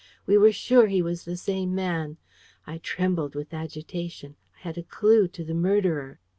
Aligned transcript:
We 0.25 0.35
were 0.35 0.51
sure 0.51 0.87
he 0.87 1.03
was 1.03 1.25
the 1.25 1.37
same 1.37 1.75
man. 1.75 2.17
I 2.65 2.79
trembled 2.79 3.35
with 3.35 3.53
agitation. 3.53 4.35
I 4.57 4.61
had 4.61 4.79
a 4.79 4.83
clue 4.83 5.27
to 5.27 5.43
the 5.43 5.53
murderer! 5.53 6.19